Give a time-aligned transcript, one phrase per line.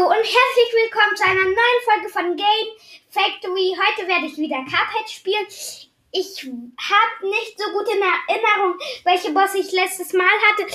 [0.00, 2.68] Hallo und herzlich willkommen zu einer neuen Folge von Game
[3.10, 3.76] Factory.
[3.76, 5.46] Heute werde ich wieder Cuphead spielen.
[6.12, 10.66] Ich habe nicht so gut in Erinnerung, welche Bosse ich letztes Mal hatte,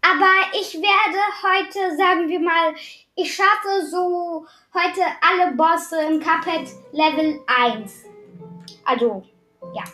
[0.00, 2.74] aber ich werde heute, sagen wir mal,
[3.14, 8.04] ich schaffe so heute alle Bosse in Cuphead Level 1.
[8.84, 9.22] Also,
[9.74, 9.84] ja.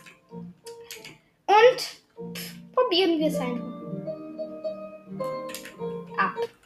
[1.45, 3.69] Und pff, probieren wir es einfach.
[6.17, 6.58] Ab.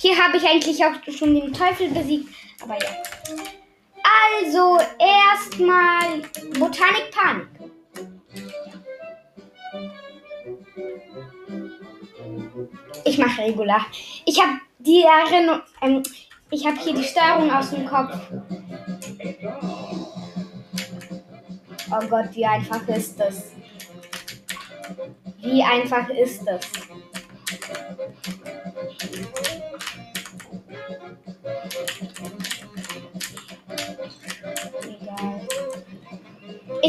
[0.00, 2.88] Hier habe ich eigentlich auch schon den Teufel besiegt, aber ja.
[4.42, 6.22] Also, erstmal
[6.58, 7.48] Botanik Panik.
[13.04, 13.84] Ich mache regular.
[14.24, 16.02] Ich habe die Erinnerung, ähm,
[16.50, 18.16] ich habe hier die Steuerung aus dem Kopf.
[21.90, 23.52] Oh Gott, wie einfach ist das?
[25.42, 26.60] Wie einfach ist das?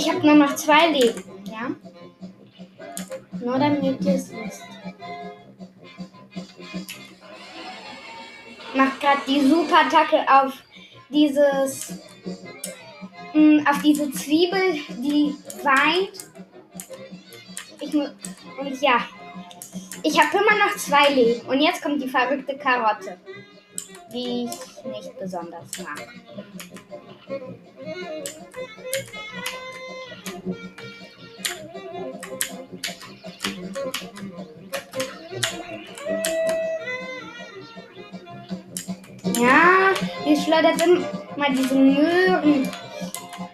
[0.01, 1.69] Ich habe nur noch zwei Leben, ja?
[3.39, 4.63] Nur damit ihr es wisst.
[8.73, 10.53] Macht gerade die Super-Attacke auf
[11.09, 11.99] dieses.
[13.35, 16.31] Mh, auf diese Zwiebel, die weint.
[17.79, 19.07] Ich und ja.
[20.01, 21.47] Ich habe immer noch zwei Leben.
[21.47, 23.19] Und jetzt kommt die verrückte Karotte.
[24.11, 26.07] Die ich nicht besonders mag.
[40.31, 42.69] Die schleudert immer diese Möhren.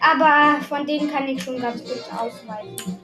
[0.00, 3.00] Aber von denen kann ich schon ganz gut ausweichen.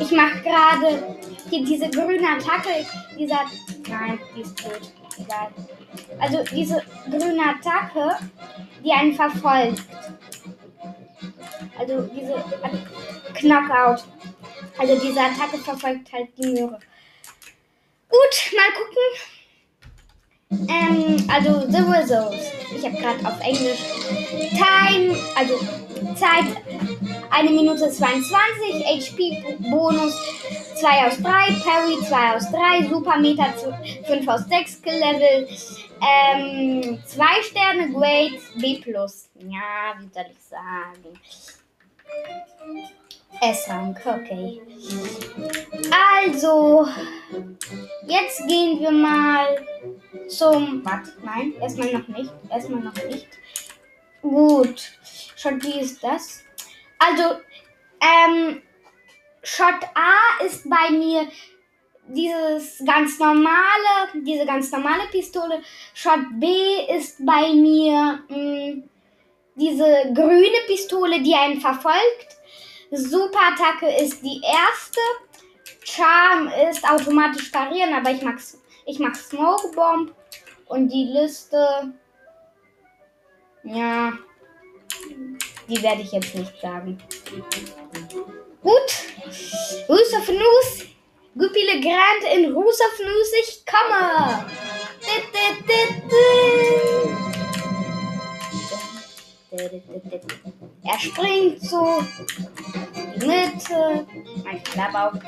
[0.00, 1.16] Ich mache gerade
[1.50, 2.86] hier diese grüne Attacke.
[3.18, 3.40] Dieser.
[3.86, 4.80] Nein, die ist tot.
[5.18, 5.48] Egal.
[6.20, 8.16] Also diese grüne Attacke,
[8.82, 9.82] die einen verfolgt.
[11.78, 14.04] Also diese At- Knockout.
[14.78, 16.78] Also diese Attacke verfolgt halt die Möhre.
[18.08, 19.35] Gut, mal gucken.
[20.50, 22.52] Ähm, also The Results.
[22.76, 23.80] Ich habe gerade auf Englisch
[24.50, 25.58] Time, also
[26.14, 26.44] Zeit
[27.30, 30.14] 1 Minute 22, HP Bonus
[30.76, 31.28] 2 aus 3,
[31.64, 33.52] Parry 2 aus 3, Supermeter
[34.06, 35.48] 5 aus 6, Skill Level
[36.00, 38.80] ähm, 2 Sterne, Grade B+.
[38.84, 41.20] Ja, wie soll ich sagen?
[43.40, 44.60] S-Rank, okay.
[46.24, 46.86] Also,
[48.06, 49.64] jetzt gehen wir mal
[50.28, 50.84] zum.
[50.84, 52.32] Warte, nein, erstmal noch nicht.
[52.50, 53.28] Erstmal noch nicht.
[54.22, 54.92] Gut.
[55.36, 56.42] Shot wie ist das?
[56.98, 57.40] Also,
[58.00, 58.62] ähm,
[59.42, 61.28] Shot A ist bei mir
[62.08, 65.62] dieses ganz normale, diese ganz normale Pistole.
[65.94, 66.46] Shot B
[66.96, 68.82] ist bei mir mh,
[69.56, 72.36] diese grüne Pistole, die einen verfolgt.
[72.90, 75.00] Superattacke ist die erste.
[75.84, 78.38] Charm ist automatisch parieren, aber ich mag,
[78.86, 80.14] ich mag Smoke Bomb.
[80.66, 81.94] Und die Liste,
[83.62, 84.12] ja,
[85.68, 86.98] die werde ich jetzt nicht sagen.
[88.62, 88.96] Gut,
[89.88, 90.86] Ruse of News,
[91.38, 94.44] Guppy Le Grand in Ruse of News, ich komme.
[95.00, 96.26] Dit, dit, dit.
[100.88, 101.98] Er springt so
[102.94, 104.06] in die Mitte.
[104.44, 105.18] Mein Klabau.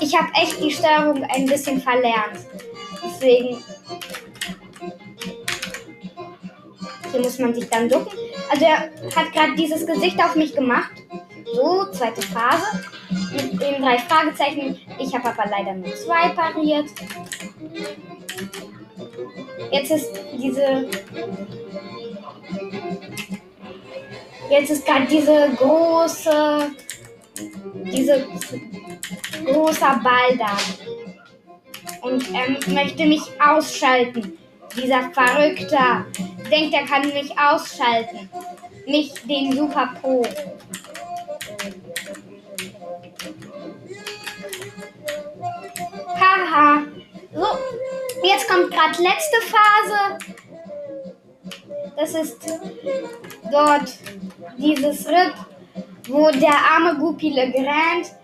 [0.00, 2.46] Ich habe echt die Steuerung ein bisschen verlernt.
[3.04, 3.62] Deswegen.
[7.10, 8.16] Hier muss man sich dann ducken.
[8.50, 10.92] Also er hat gerade dieses Gesicht auf mich gemacht.
[11.52, 12.84] So, zweite Phase.
[13.32, 14.78] Mit den drei Fragezeichen.
[14.98, 16.90] Ich habe aber leider nur zwei pariert.
[19.70, 20.88] Jetzt ist diese
[24.50, 26.70] Jetzt ist gerade diese große,
[27.84, 28.26] diese
[29.44, 30.56] großer Ball da.
[32.02, 34.38] Und er möchte mich ausschalten.
[34.76, 36.06] Dieser Verrückter
[36.50, 38.28] denkt, er kann mich ausschalten.
[38.86, 40.24] Nicht den Super Pro.
[46.20, 46.82] Haha.
[47.34, 50.37] So, jetzt kommt gerade letzte Phase.
[51.98, 52.38] Das ist
[53.50, 53.92] dort
[54.56, 55.34] dieses Rip,
[56.06, 58.14] wo der arme Guppy Le Grand,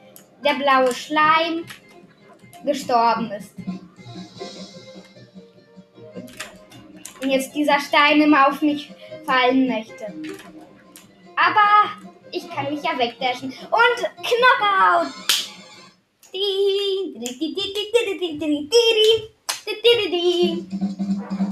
[0.44, 1.64] der blaue Schleim,
[2.64, 3.52] gestorben ist.
[7.20, 8.92] Und jetzt dieser Stein immer auf mich
[9.26, 10.04] fallen möchte.
[11.34, 11.90] Aber
[12.30, 13.48] ich kann mich ja wegdashen.
[13.48, 15.34] Und Knockout!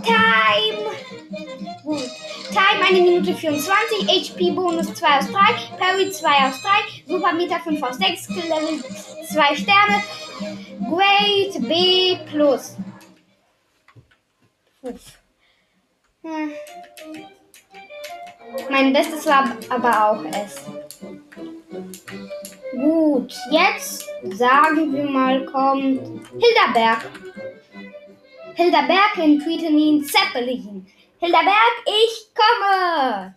[0.04, 0.90] Time.
[1.82, 2.10] Gut.
[2.50, 4.06] Time eine Minute 24.
[4.06, 5.76] HP Bonus 2 aus 3.
[5.78, 6.68] Parry 2 aus 3.
[7.06, 8.24] Super Meter 5 aus 6.
[8.24, 8.84] Skill Level
[9.32, 10.02] 2 Sterne.
[10.90, 12.76] Great B plus.
[16.22, 16.52] Hm.
[18.70, 20.56] Mein Bestes war aber auch S.
[22.72, 26.00] Gut, jetzt sagen wir mal, kommt
[26.30, 27.10] Hilderberg.
[28.54, 30.86] Hilderberg in Tweetenin Zeppelin.
[31.20, 33.32] Hilderberg, ich komme!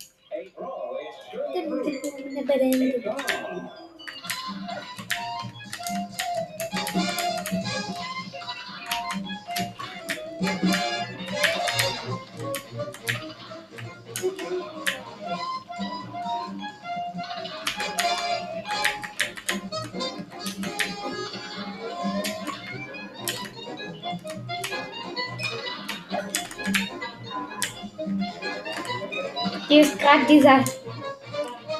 [29.76, 30.64] Hier ist gerade dieser,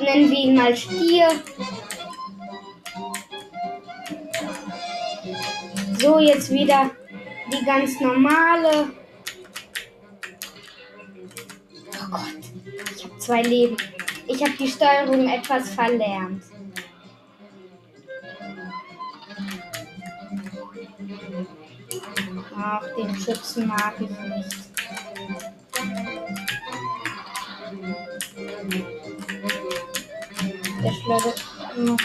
[0.00, 1.30] nennen wir ihn mal Stier.
[5.98, 6.90] So, jetzt wieder
[7.50, 8.90] die ganz normale.
[11.94, 12.20] Oh Gott,
[12.94, 13.78] ich habe zwei Leben.
[14.26, 16.44] Ich habe die Steuerung etwas verlernt.
[22.54, 24.66] Ach, den Schützen mag ich nicht.
[31.06, 31.96] Noch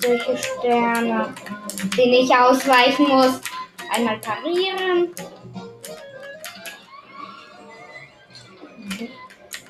[0.00, 1.32] solche Sterne,
[1.96, 3.40] denen ich ausweichen muss.
[3.94, 5.14] Einmal parieren.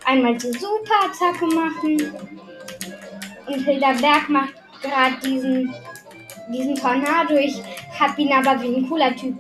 [0.05, 2.13] Einmal die Superattacke machen.
[3.47, 5.75] Und Hilderberg macht gerade diesen,
[6.51, 7.35] diesen Tornado.
[7.37, 7.63] Ich
[7.99, 9.39] hab ihn aber wie ein cooler Typ.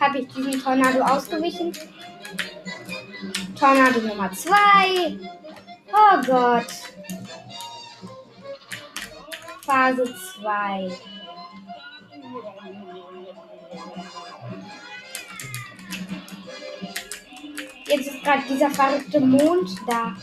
[0.00, 1.72] Habe ich diesen Tornado ausgewichen.
[3.58, 4.52] Tornado Nummer 2.
[5.92, 6.91] Oh Gott.
[9.64, 10.04] Phase
[10.40, 10.90] 2.
[17.86, 20.16] Jetzt ist gerade dieser verrückte Mond da.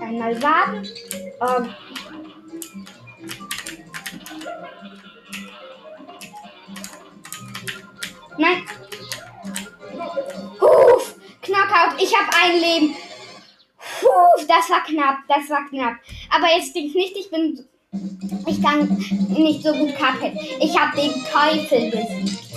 [0.00, 0.88] Einmal warten.
[1.40, 1.74] Ähm,
[12.42, 12.96] ein Leben.
[14.02, 15.18] Huf, das war knapp.
[15.28, 15.96] Das war knapp.
[16.30, 17.66] Aber jetzt denkt nicht, ich bin.
[18.46, 18.86] Ich kann
[19.30, 20.38] nicht so gut kacken.
[20.60, 22.50] Ich habe den Teufel besiegt.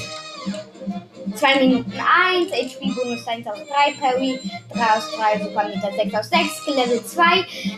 [1.35, 4.39] 2 Minuten 1, HP Bonus 1 aus 3, Parry
[4.71, 7.23] 3 aus 3, Super Meter 6 aus 6, Skill Level 2,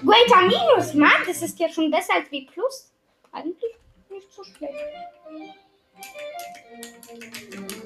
[0.04, 2.92] Greater Minus, Mann, das ist ja schon besser als wie Plus.
[3.32, 3.72] Eigentlich
[4.10, 4.74] nicht so schlecht.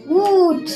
[0.08, 0.72] Gut.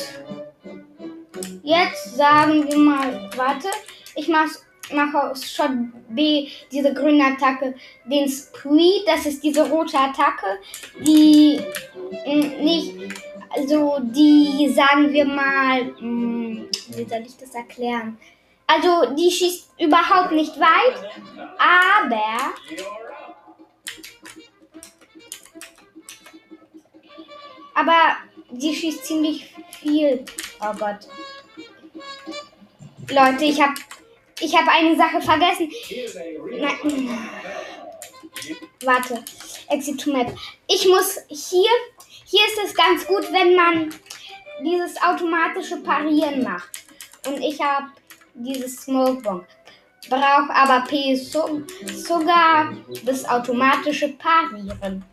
[1.64, 3.68] Jetzt sagen wir mal, warte,
[4.16, 4.50] ich mache
[4.92, 5.72] mache aus Shot
[6.10, 7.74] B diese grüne Attacke,
[8.06, 10.60] den Spree, das ist diese rote Attacke,
[11.00, 11.60] die
[12.26, 12.94] mm, nicht,
[13.50, 18.18] also die sagen wir mal, mm, wie soll ich das erklären?
[18.68, 21.12] Also die schießt überhaupt nicht weit,
[21.58, 22.54] aber
[27.76, 28.18] aber
[28.58, 30.26] sie schießt ziemlich viel.
[30.62, 31.08] Oh Gott.
[33.10, 33.74] Leute, ich habe
[34.40, 35.72] ich hab eine Sache vergessen.
[36.52, 37.30] Nein.
[38.84, 39.24] Warte.
[39.70, 40.34] Exit to Map.
[40.68, 41.70] Ich muss hier,
[42.26, 43.94] hier ist es ganz gut, wenn man
[44.64, 46.84] dieses automatische Parieren macht.
[47.26, 47.88] Und ich habe
[48.34, 49.46] dieses Smoke Bomb.
[50.10, 55.06] Brauche aber P so, sogar das automatische Parieren.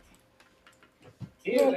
[1.45, 1.75] So.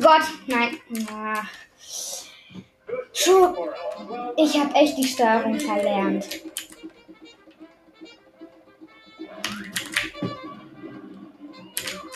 [0.00, 0.80] Gott, nein.
[1.12, 1.46] Ach.
[3.12, 3.54] Schon.
[4.36, 6.26] Ich habe echt die Steuerung verlernt.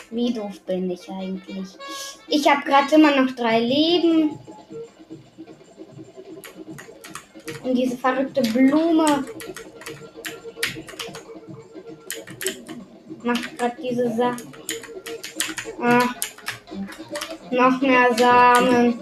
[0.09, 1.77] Wie doof bin ich eigentlich?
[2.27, 4.39] Ich habe gerade immer noch drei Leben.
[7.63, 9.25] Und diese verrückte Blume
[13.23, 14.43] macht gerade diese Sache.
[15.81, 16.15] Ah,
[17.55, 18.99] noch mehr Samen.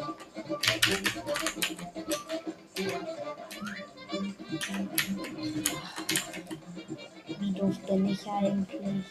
[7.39, 9.05] Wie doof bin ich eigentlich?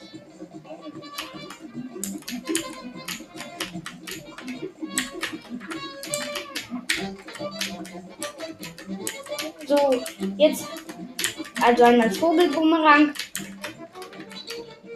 [9.67, 10.03] So,
[10.37, 10.67] jetzt
[11.63, 13.15] also einmal Vogelbumerang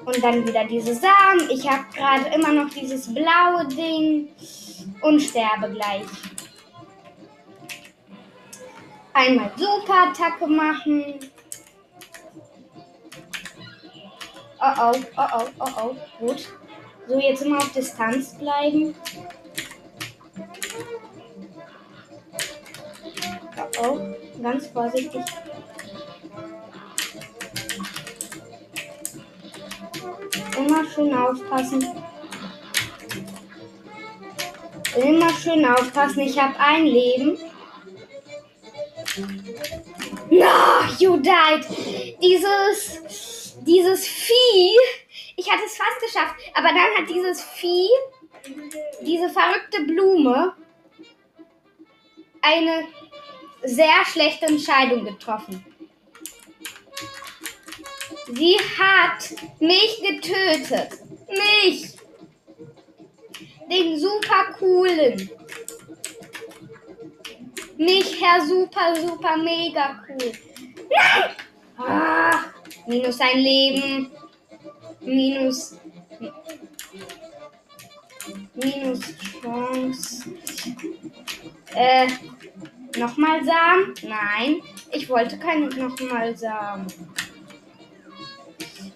[0.06, 1.50] und dann wieder diese Samen.
[1.50, 4.28] Ich habe gerade immer noch dieses blaue Ding.
[5.06, 6.02] Und sterbe gleich.
[9.12, 11.20] Einmal Super-Attacke machen.
[14.60, 15.96] Oh oh, oh oh, oh oh.
[16.18, 16.48] Gut.
[17.06, 18.96] So, jetzt immer auf Distanz bleiben.
[23.56, 24.00] Oh oh,
[24.42, 25.24] ganz vorsichtig.
[30.58, 31.94] Immer schön aufpassen.
[34.96, 36.20] Immer schön aufpassen.
[36.20, 37.38] Ich habe ein Leben.
[40.30, 40.46] No,
[40.98, 41.66] you died.
[42.22, 44.76] Dieses, dieses Vieh.
[45.36, 46.34] Ich hatte es fast geschafft.
[46.54, 47.90] Aber dann hat dieses Vieh,
[49.02, 50.54] diese verrückte Blume,
[52.40, 52.86] eine
[53.64, 55.64] sehr schlechte Entscheidung getroffen.
[58.28, 60.98] Sie hat mich getötet.
[61.28, 61.95] Mich.
[63.70, 65.30] Den super coolen.
[67.76, 70.32] Mich, Herr Super, Super, Mega cool.
[70.88, 71.36] Nein!
[71.78, 72.44] Ah,
[72.86, 74.10] minus ein Leben.
[75.00, 75.76] Minus.
[78.54, 79.00] Minus
[79.40, 80.30] Chance.
[81.74, 82.08] Äh,
[82.98, 83.94] nochmal Samen?
[84.02, 86.86] Nein, ich wollte keine nochmal Samen.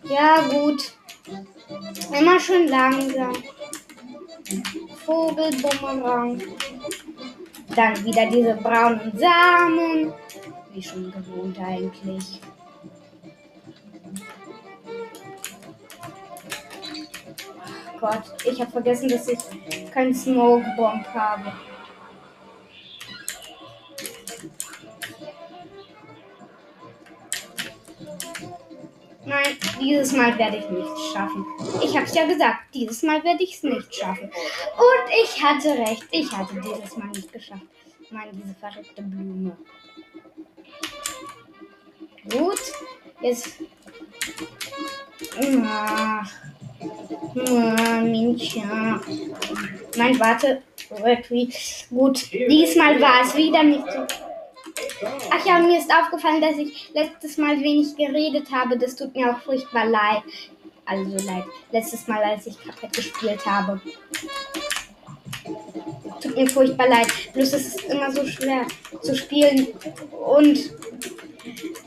[0.04, 0.94] Ja, gut.
[2.18, 3.32] Immer schön langsam.
[5.04, 6.42] Vogelbumerang.
[7.74, 10.12] Dann wieder diese braunen Samen.
[10.72, 12.40] Wie schon gewohnt eigentlich.
[17.64, 19.38] Ach Gott, ich habe vergessen, dass ich
[19.92, 21.52] keinen Smoke Bomb habe.
[29.30, 31.46] Nein, dieses Mal werde ich nicht schaffen.
[31.84, 34.24] Ich habe es ja gesagt, dieses Mal werde ich es nicht schaffen.
[34.24, 37.62] Und ich hatte recht, ich hatte dieses Mal nicht geschafft.
[38.10, 39.56] Mann, diese verrückte Blume.
[42.28, 42.60] Gut,
[43.20, 43.54] jetzt.
[45.64, 46.32] Ach.
[48.02, 49.00] Männchen.
[49.96, 50.62] Nein, warte.
[51.88, 54.06] Gut, diesmal war es wieder nicht so
[55.30, 58.78] Ach ja, mir ist aufgefallen, dass ich letztes Mal wenig geredet habe.
[58.78, 60.22] Das tut mir auch furchtbar leid.
[60.84, 61.44] Also leid.
[61.70, 63.80] Letztes Mal, als ich Cuphead gespielt habe.
[66.20, 67.08] Tut mir furchtbar leid.
[67.32, 68.66] Bloß es ist immer so schwer
[69.00, 69.68] zu spielen
[70.10, 70.70] und,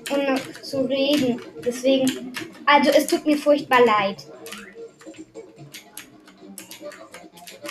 [0.10, 1.42] und zu reden.
[1.64, 2.34] Deswegen,
[2.66, 4.26] also es tut mir furchtbar leid.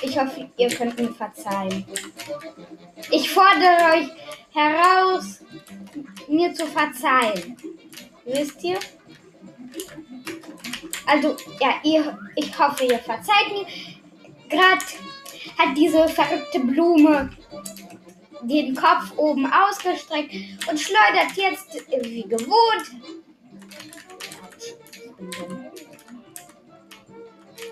[0.02, 1.86] Ich hoffe, ihr könnt mir verzeihen.
[3.10, 4.08] Ich fordere euch
[4.52, 5.40] heraus,
[6.28, 7.56] mir zu verzeihen.
[8.24, 8.78] Wisst ihr?
[11.06, 13.66] Also, ja, ihr, ich hoffe, ihr verzeiht mir.
[14.48, 14.84] Gerade
[15.58, 17.30] hat diese verrückte Blume
[18.42, 20.34] den Kopf oben ausgestreckt
[20.68, 22.90] und schleudert jetzt wie gewohnt.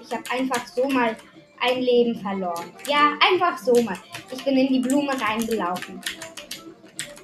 [0.02, 1.16] Ich habe einfach so mal
[1.60, 2.72] ein Leben verloren.
[2.88, 3.96] Ja, einfach so mal.
[4.30, 6.00] Ich bin in die Blume reingelaufen.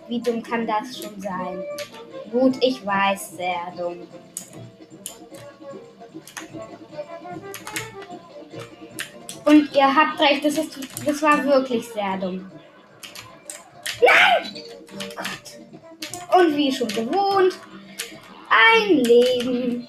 [0.08, 1.62] Wie dumm kann das schon sein?
[2.30, 4.06] Gut, ich weiß, sehr dumm.
[9.44, 12.50] Und ihr habt recht, das, ist, das war wirklich sehr dumm.
[14.00, 14.62] Nein!
[14.92, 16.40] Oh Gott.
[16.40, 17.56] Und wie schon gewohnt,
[18.48, 19.88] ein Leben.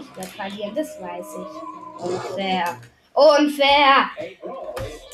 [0.00, 2.04] Ich werde verlieren, das weiß ich.
[2.04, 2.80] Unfair.
[3.14, 4.10] Unfair.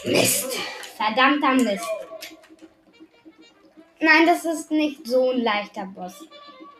[0.05, 0.59] Mist.
[0.97, 1.87] Verdammter Mist.
[4.01, 6.25] Nein, das ist nicht so ein leichter Boss.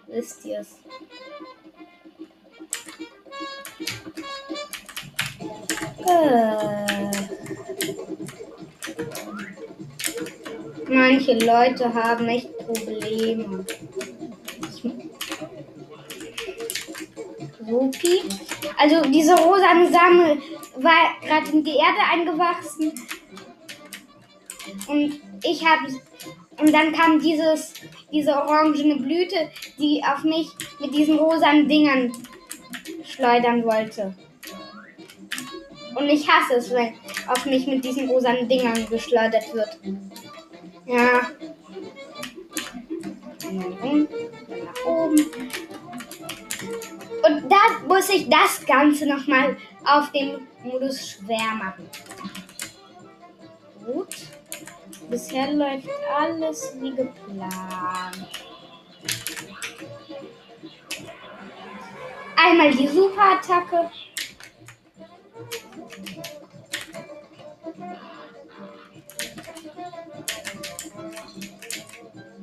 [0.09, 0.79] Wisst ihr es?
[6.05, 7.11] Äh.
[10.89, 13.65] Manche Leute haben echt Probleme.
[17.73, 18.23] Rupi.
[18.79, 20.43] Also diese rosane Sammel
[20.77, 22.93] war gerade in die Erde eingewachsen.
[24.87, 25.93] Und ich habe
[26.59, 27.75] und dann kam dieses
[28.13, 30.49] diese orangene Blüte, die auf mich
[30.81, 32.13] mit diesen rosanen Dingern
[33.05, 34.15] schleudern wollte.
[35.95, 36.95] Und ich hasse es, wenn
[37.27, 39.79] auf mich mit diesen rosanen Dingern geschleudert wird.
[40.87, 41.31] Ja.
[43.49, 44.09] Und dann
[44.65, 45.27] nach oben.
[47.23, 51.89] Und da muss ich das Ganze nochmal auf dem Modus schwer machen.
[53.85, 54.15] Gut.
[55.09, 55.89] Bisher läuft
[56.19, 58.29] alles wie geplant.
[62.37, 63.91] Einmal die Superattacke.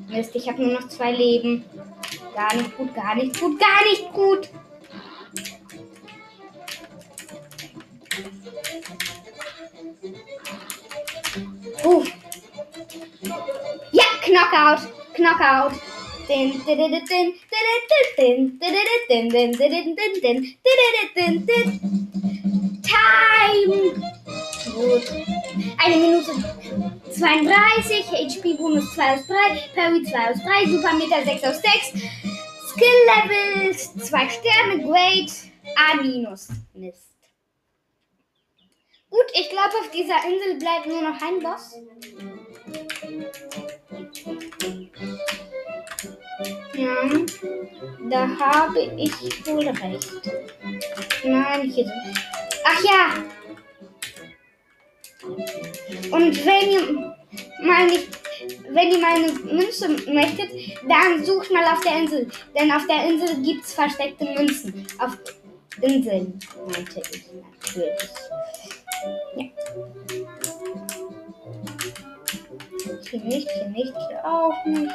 [0.08, 1.66] Mist, ich habe nur noch zwei Leben.
[2.36, 4.50] Gar nicht gut, gar nicht gut, gar nicht gut.
[11.84, 12.04] Uh.
[13.92, 15.74] Ja, Knockout, Knockout.
[22.84, 23.94] Time.
[24.76, 25.04] Gut.
[25.84, 26.32] Eine Minute
[27.18, 29.36] 32, HP Bonus 2 aus 3,
[29.76, 31.94] Parry 2 aus 3, Supermeter 6 aus 6,
[32.70, 35.32] Skill Levels 2 Sterne, Great
[35.76, 36.50] A minus.
[36.74, 37.09] Mist.
[39.10, 41.76] Gut, ich glaube, auf dieser Insel bleibt nur noch ein Boss.
[46.76, 47.10] Ja,
[48.10, 50.12] da habe ich wohl recht.
[51.24, 52.20] Nein, hier sind.
[52.64, 53.24] Ach ja!
[56.12, 57.10] Und wenn ihr
[57.86, 58.08] nicht,
[58.70, 60.52] wenn ihr meine Münze möchtet,
[60.88, 62.28] dann sucht mal auf der Insel.
[62.58, 64.88] Denn auf der Insel gibt es versteckte Münzen.
[65.00, 65.18] Auf
[65.82, 68.10] Inseln, meinte ich natürlich.
[69.36, 69.46] Ja.
[73.10, 74.94] Hier nicht, hier nicht, hier auch nicht.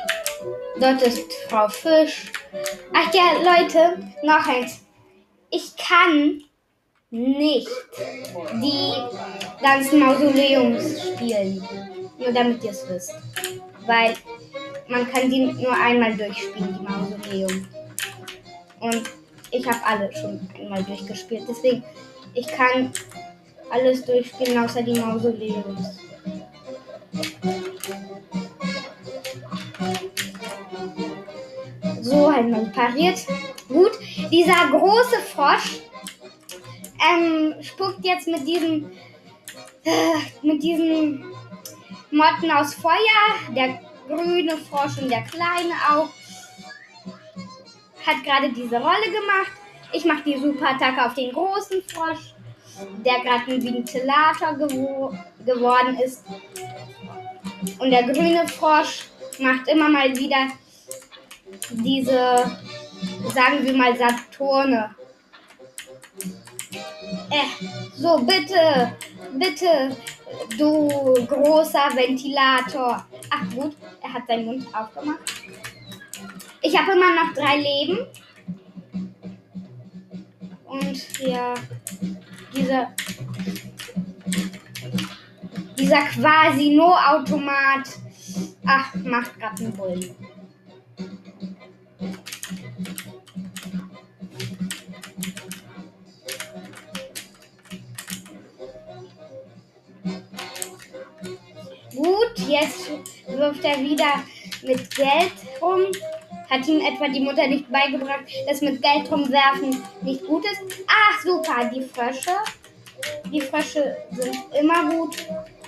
[0.81, 2.31] Dort ist Frau Fisch.
[2.93, 4.85] Ach ja, Leute, noch eins.
[5.51, 6.43] Ich kann
[7.11, 7.69] nicht
[8.55, 8.93] die
[9.63, 11.67] ganzen Mausoleums spielen.
[12.19, 13.15] Nur damit ihr es wisst.
[13.87, 14.15] Weil
[14.89, 17.69] man kann die nur einmal durchspielen, die Mausoleum.
[18.81, 19.03] Und
[19.51, 21.45] ich habe alle schon einmal durchgespielt.
[21.49, 21.85] Deswegen,
[22.35, 22.93] ich kann
[23.75, 25.99] alles durchspielen, außer die Mausoleums.
[32.01, 33.19] So, einmal pariert.
[33.69, 33.93] Gut,
[34.31, 35.81] dieser große Frosch
[37.05, 38.93] ähm, spuckt jetzt mit diesen
[39.85, 41.25] äh, mit diesen
[42.11, 43.55] Motten aus Feuer.
[43.57, 46.11] Der grüne Frosch und der kleine auch.
[48.07, 49.53] Hat gerade diese Rolle gemacht.
[49.93, 52.34] Ich mache die Superattacke auf den großen Frosch,
[53.05, 56.25] der gerade ein Ventilator gewo geworden ist.
[57.79, 59.05] Und der grüne Frosch
[59.39, 60.49] macht immer mal wieder
[61.71, 62.51] diese,
[63.35, 64.95] sagen wir mal, Saturne.
[67.31, 68.97] Äh, so, bitte,
[69.33, 69.97] bitte,
[70.59, 70.89] du
[71.27, 73.05] großer Ventilator.
[73.31, 75.21] Ach gut, er hat seinen Mund aufgemacht.
[76.63, 78.07] Ich habe immer noch drei Leben.
[80.65, 81.55] Und ja,
[82.55, 82.95] dieser,
[85.79, 87.89] dieser quasi No-Automat,
[88.67, 90.17] ach, macht gerade einen Bullen.
[101.95, 102.91] Gut, jetzt
[103.29, 104.25] wirft er wieder
[104.63, 105.81] mit Geld rum.
[106.55, 110.85] Hat ihm etwa die Mutter nicht beigebracht, dass mit Geld rumwerfen nicht gut ist?
[110.87, 112.31] Ach, super, die Frösche.
[113.33, 115.17] Die Frösche sind immer gut.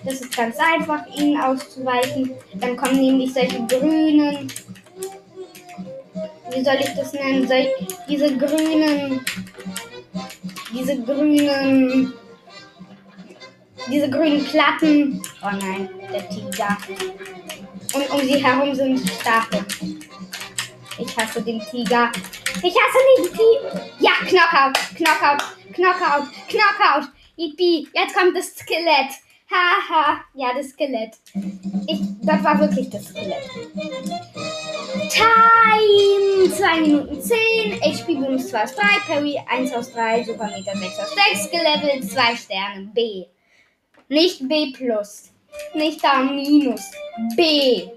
[0.04, 2.30] Das ist ganz einfach, ihnen auszuweichen.
[2.54, 4.46] Dann kommen nämlich solche grünen.
[6.54, 7.48] Wie soll ich das nennen?
[7.48, 7.66] Sol
[8.08, 9.20] diese grünen.
[10.72, 12.12] Diese grünen.
[13.90, 15.20] Diese grünen Platten.
[15.42, 16.78] Oh nein, der Tiger.
[17.92, 19.95] Und um sie herum sind Stacheln.
[20.98, 22.10] Ich hasse den Tiger.
[22.62, 23.86] Ich hasse den Tiger.
[24.00, 27.12] Ja, Knockout, Knockout, Knockout, Knockout.
[27.36, 29.12] Yippie, jetzt kommt das Skelett.
[29.50, 31.14] Haha, ja, das Skelett.
[31.86, 33.44] Ich, das war wirklich das Skelett.
[35.10, 36.50] Time!
[36.50, 41.14] 2 Minuten 10, HP Bonus 2 aus 3, Parry 1 aus 3, Supermeter 6 aus
[41.32, 43.26] 6, Skill 2 Sterne, B.
[44.08, 44.72] Nicht B+,
[45.74, 46.28] nicht A-,
[47.36, 47.88] B.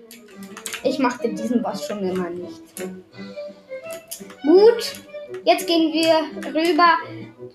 [0.83, 2.68] Ich mochte diesen Boss schon immer nicht.
[4.43, 5.01] Gut,
[5.43, 6.97] jetzt gehen wir rüber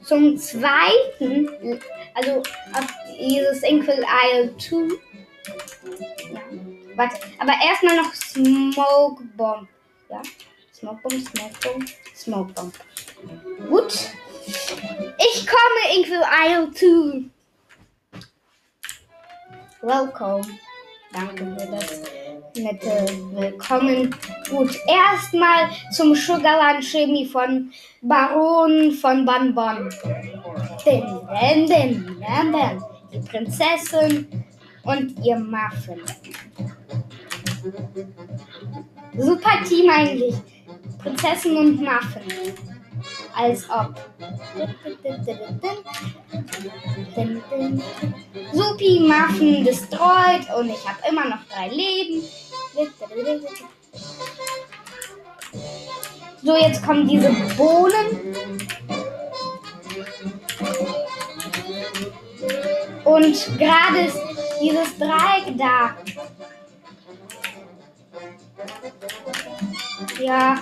[0.03, 1.81] zum zweiten,
[2.15, 2.87] also auf
[3.19, 4.77] dieses Inkwell Isle 2.
[6.33, 6.41] Ja,
[6.97, 9.69] warte, aber erstmal noch Smoke Bomb.
[10.11, 10.23] Ja,
[10.75, 12.75] Smoke Bomb, Smoke Bomb, Smoke Bomb.
[13.69, 14.11] Gut,
[14.47, 17.31] ich komme Inkwell Isle 2.
[19.81, 20.59] Welcome.
[21.15, 22.03] Danke für das
[22.57, 24.13] nette Willkommen.
[24.51, 27.71] Gut, erstmal zum Sugarland Chemie von
[28.03, 29.89] Baron von Bonbon.
[30.85, 31.05] Din,
[31.41, 32.83] din, din, din, din.
[33.13, 34.45] Die Prinzessin
[34.83, 36.01] und ihr Muffin.
[39.17, 40.35] Super Team eigentlich.
[40.99, 42.74] Prinzessin und Muffin.
[43.35, 43.95] Als ob.
[48.53, 52.23] Supi Muffin destroyed und ich habe immer noch drei Leben.
[56.43, 58.37] So, jetzt kommen diese Bohnen.
[63.05, 64.19] Und gerade ist
[64.61, 65.97] dieses Dreieck da.
[70.21, 70.59] Ja,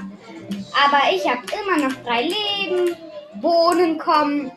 [0.74, 2.96] aber ich habe immer noch drei Leben.
[3.40, 4.52] Bohnen kommen.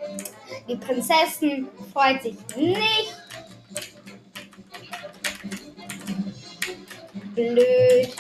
[0.68, 3.14] Die Prinzessin freut sich nicht.
[7.34, 8.16] Blöd.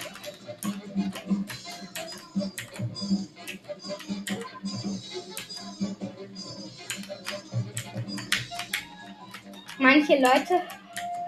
[9.77, 10.61] Manche Leute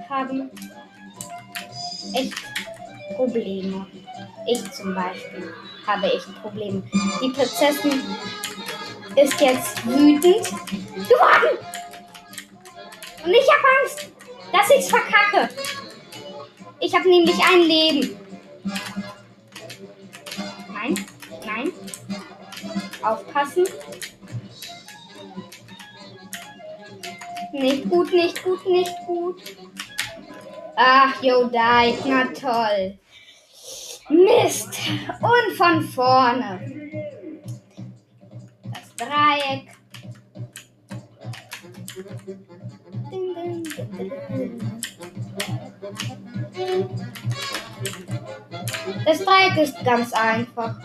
[0.09, 0.49] haben
[2.13, 2.33] echt
[3.15, 3.87] Probleme.
[4.47, 5.53] Ich zum Beispiel
[5.87, 6.83] habe echt Probleme.
[7.21, 8.03] Die Prinzessin
[9.15, 10.45] ist jetzt wütend
[10.93, 11.57] geworden.
[13.23, 14.07] Und ich habe Angst,
[14.51, 15.49] dass ich es verkacke.
[16.79, 18.19] Ich habe nämlich ein Leben.
[20.73, 21.05] Nein,
[21.45, 21.71] nein.
[23.01, 23.65] Aufpassen.
[27.53, 29.41] Nicht gut, nicht gut, nicht gut.
[30.75, 31.97] Ach, yo, died.
[32.05, 32.99] Na toll.
[34.09, 34.79] Mist.
[35.21, 36.59] Und von vorne.
[38.63, 39.67] Das Dreieck.
[49.05, 50.75] Das Dreieck ist ganz einfach.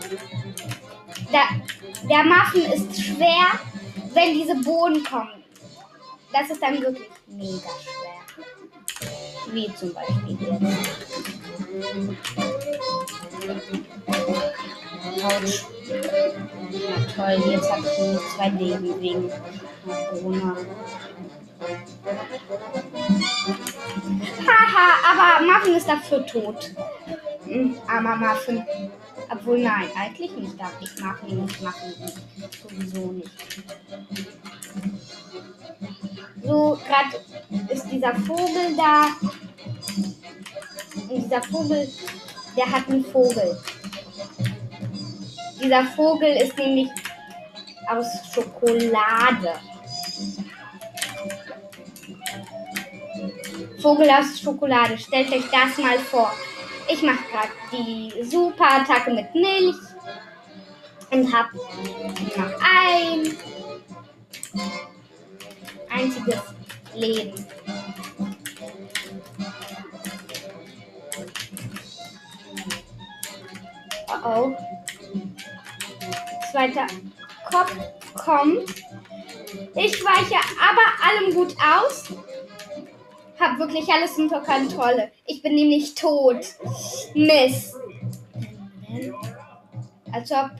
[1.31, 3.59] Der, der Muffin ist schwer,
[4.13, 5.43] wenn diese Bohnen kommen.
[6.31, 8.23] Das ist dann wirklich mega schwer.
[9.51, 11.32] Wie zum Beispiel jetzt.
[15.23, 15.65] Autsch.
[16.71, 19.31] Na toll, jetzt habe ich nur zwei Leben wegen
[20.09, 20.55] Corona.
[24.45, 26.71] Haha, aber Muffin ist dafür tot.
[27.45, 28.63] Hm, armer Muffin.
[29.31, 31.93] Obwohl, nein, eigentlich nicht darf ich Muffin nicht machen.
[32.61, 33.31] Sowieso nicht.
[36.43, 39.07] So, gerade ist dieser Vogel da.
[41.09, 41.87] Und dieser Vogel,
[42.55, 43.57] der hat einen Vogel.
[45.61, 46.89] Dieser Vogel ist nämlich
[47.87, 49.53] aus Schokolade.
[53.81, 54.97] Vogel aus Schokolade.
[54.97, 56.33] Stellt euch das mal vor.
[56.87, 59.75] Ich mache gerade die super Attacke mit Milch
[61.11, 63.37] und habe noch ein
[65.89, 66.41] einziges
[66.95, 67.45] Leben.
[74.23, 74.51] Oh.
[76.51, 76.87] Zweiter
[77.49, 77.75] Kopf
[78.13, 78.69] kommt.
[79.75, 82.13] Ich weiche aber allem gut aus.
[83.39, 85.11] Hab wirklich alles unter Kontrolle.
[85.25, 86.45] Ich bin nämlich tot.
[87.15, 87.75] Mist.
[90.11, 90.51] Als ob.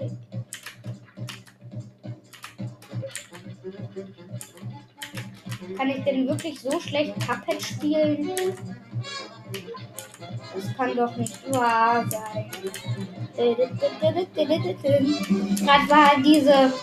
[5.77, 8.31] Kann ich denn wirklich so schlecht Cuphead spielen?
[10.53, 12.51] Das kann doch nicht wahr sein.
[13.35, 14.27] Gerade
[15.89, 16.73] war dieses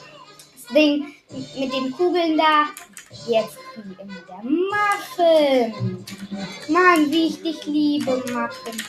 [0.74, 1.14] Ding
[1.59, 2.66] mit den Kugeln da.
[3.26, 3.96] Jetzt in
[4.28, 6.04] der Muffin.
[6.68, 8.83] Mann, wie ich dich liebe, Muffin.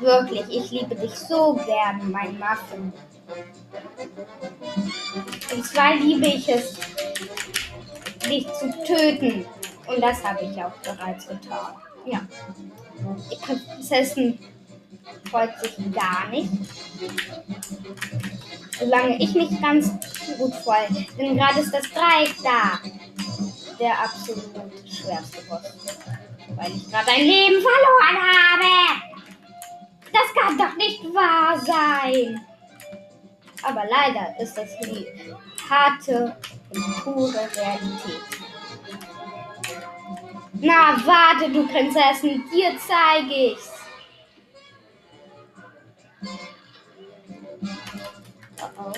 [0.00, 2.92] Wirklich, ich liebe dich so gern, mein Muffin.
[5.54, 6.74] Und zwar liebe ich es,
[8.28, 9.46] dich zu töten.
[9.88, 11.74] Und das habe ich auch bereits getan.
[12.04, 12.20] Ja.
[13.30, 14.38] Die Prinzessin
[15.30, 16.50] freut sich gar nicht.
[18.78, 19.92] Solange ich mich ganz
[20.38, 20.88] gut freue.
[21.18, 22.78] Denn gerade ist das Dreieck da.
[23.78, 25.62] Der absolut schwerste Boss.
[26.56, 29.08] Weil ich gerade ein Leben verloren habe.
[30.12, 32.40] Das kann doch nicht wahr sein.
[33.62, 35.06] Aber leider ist das die
[35.68, 36.36] harte
[36.70, 38.37] und pure Realität.
[40.60, 43.72] Na, warte, du Prinzessin, dir zeige ich's.
[48.60, 48.92] Oh oh.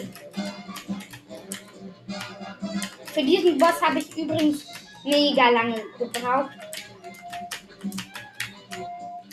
[3.13, 4.65] Für diesen Boss habe ich übrigens
[5.05, 6.51] mega lange gebraucht,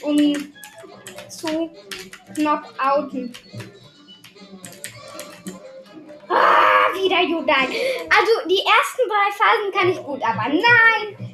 [0.02, 0.54] um ihn
[1.30, 1.70] zu
[2.36, 3.34] knockouten.
[6.28, 7.68] Ah, wieder der Judai.
[8.10, 11.27] Also die ersten drei Phasen kann ich gut, aber nein.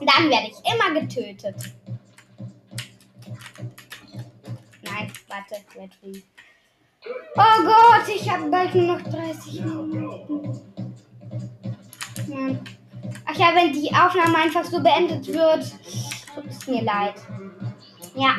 [0.00, 1.56] Dann werde ich immer getötet.
[4.82, 6.22] Nein, warte, Redtree.
[7.36, 10.60] Oh Gott, ich habe bald nur noch 30 Minuten.
[13.26, 15.74] Ach ja, wenn die Aufnahme einfach so beendet wird,
[16.34, 17.14] tut es mir leid.
[18.14, 18.36] Ja,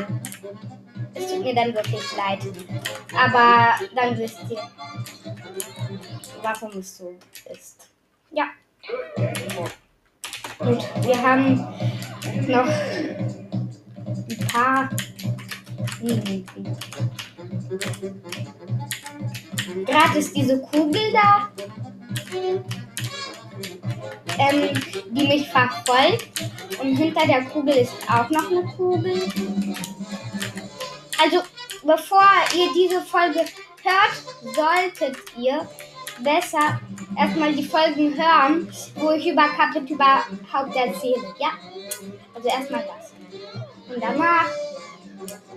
[1.14, 2.40] es tut mir dann wirklich leid.
[3.16, 4.62] Aber dann wisst ihr,
[6.42, 7.14] warum es so
[7.52, 7.90] ist.
[8.32, 8.46] Ja.
[10.58, 11.56] Gut, wir haben
[12.48, 14.90] noch ein paar
[16.02, 16.78] Minuten.
[19.86, 21.50] Gerade ist diese Kugel da,
[24.40, 26.30] ähm, die mich verfolgt.
[26.82, 29.22] Und hinter der Kugel ist auch noch eine Kugel.
[31.22, 31.42] Also,
[31.84, 33.46] bevor ihr diese Folge
[33.84, 35.68] hört, solltet ihr
[36.20, 36.80] besser
[37.18, 41.34] erstmal die Folgen hören, wo ich über Capit überhaupt erzähle.
[41.40, 41.50] Ja?
[42.34, 43.14] Also erstmal das.
[43.94, 44.50] Und danach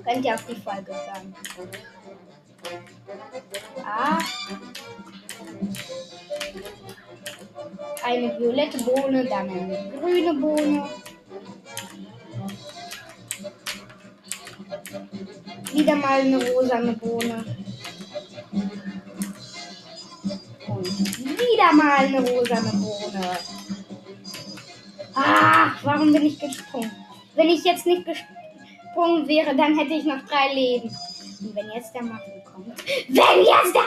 [0.05, 1.35] könnt ihr auf die Folge hören.
[3.85, 4.18] Ah.
[8.05, 10.88] Eine violette Bohne, dann eine grüne Bohne.
[15.73, 17.44] Wieder mal eine rosane Bohne.
[21.59, 23.38] Wieder mal eine rosane Bohne.
[25.14, 26.92] Ach, warum bin ich gesprungen?
[27.35, 30.88] Wenn ich jetzt nicht gesprungen wäre, dann hätte ich noch drei Leben.
[30.88, 32.79] Und wenn jetzt der Muffin kommt.
[33.09, 33.83] Wenn jetzt der.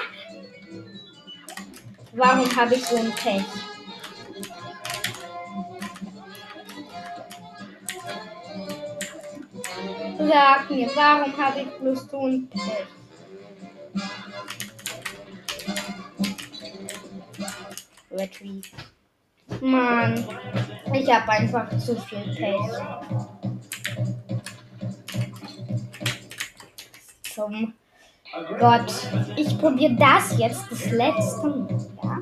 [2.14, 3.44] Warum habe ich so ein Pech?
[10.18, 13.01] Sag mir, warum habe ich bloß so ein Pech?
[18.12, 18.70] Retrieve.
[19.60, 20.26] Mann,
[20.94, 22.56] ich habe einfach zu viel Pech.
[27.34, 27.74] Zum
[28.60, 28.94] Gott,
[29.36, 31.68] ich probiere das jetzt das letzte Mal.
[32.04, 32.20] Ja?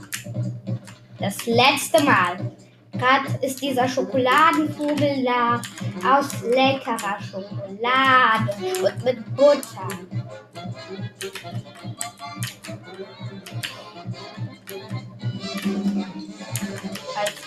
[1.19, 2.51] Das letzte Mal.
[2.91, 5.61] Gerade ist dieser Schokoladenvogel da
[6.03, 9.87] aus leckerer Schokolade und mit Butter.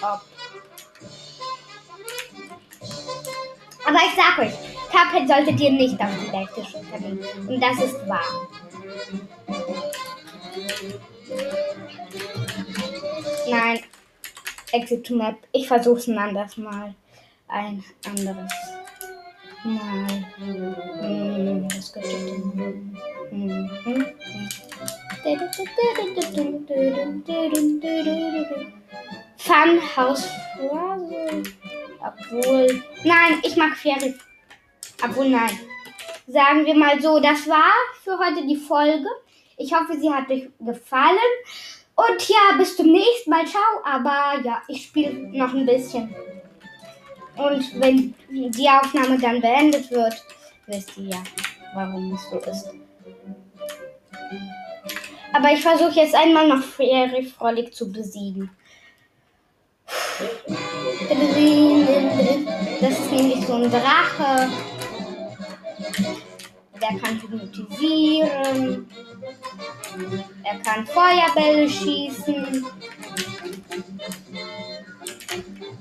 [0.02, 0.20] Ob.
[3.86, 4.52] Aber ich sag euch,
[4.90, 6.08] Cuphead solltet ihr nicht auf
[6.56, 7.24] die Schulter nehmen.
[7.48, 8.20] Und das ist wahr.
[13.48, 13.80] Nein.
[14.72, 15.36] Exit Map.
[15.52, 16.94] Ich versuch's ein anderes Mal.
[17.48, 18.50] Ein anderes
[19.64, 20.26] Mal.
[20.40, 22.08] Hm, was könnte?
[23.30, 24.06] Hm, hm, hm.
[29.44, 31.42] Funhouse Phrase.
[32.00, 32.82] Obwohl.
[33.04, 34.14] Nein, ich mag Fairy.
[35.04, 35.58] Obwohl, nein.
[36.26, 39.08] Sagen wir mal so, das war für heute die Folge.
[39.56, 41.18] Ich hoffe, sie hat euch gefallen.
[41.94, 43.46] Und ja, bis zum nächsten Mal.
[43.46, 43.82] Ciao.
[43.84, 46.14] Aber ja, ich spiele noch ein bisschen.
[47.36, 50.14] Und wenn die Aufnahme dann beendet wird,
[50.66, 51.22] wisst ihr ja,
[51.74, 52.70] warum es so ist.
[55.32, 58.50] Aber ich versuche jetzt einmal noch Fairy Frolic zu besiegen.
[62.80, 64.50] Das ist nämlich so ein Drache.
[66.80, 68.88] Der kann hypnotisieren.
[70.44, 72.66] Er kann Feuerbälle schießen.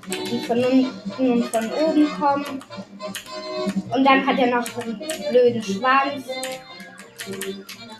[0.07, 2.63] Die von unten und von oben kommen.
[3.93, 6.25] Und dann hat er noch so einen blöden Schwanz.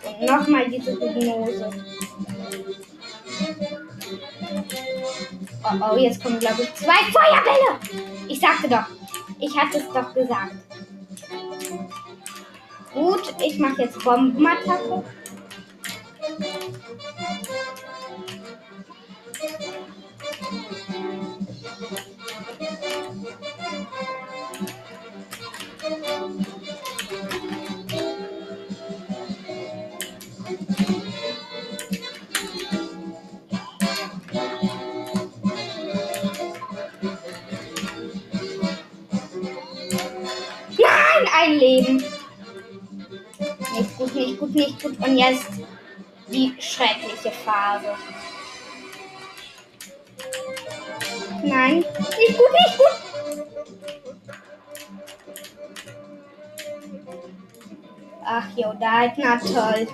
[0.04, 1.70] Und nochmal diese Hypnose.
[5.64, 8.06] Oh, oh, jetzt kommen, glaube ich, zwei Feuerbälle.
[8.28, 8.84] Ich sagte doch.
[9.38, 10.54] Ich hatte es doch gesagt.
[12.92, 15.04] Gut, ich mache jetzt Bombenattacke.
[41.42, 41.96] Ein Leben.
[43.74, 44.98] Nicht gut, nicht gut, nicht gut.
[44.98, 45.50] Und jetzt
[46.28, 47.94] die schreckliche Phase.
[51.44, 51.76] Nein,
[52.18, 53.02] nicht gut, nicht gut.
[58.24, 59.88] Ach jo, da na toll.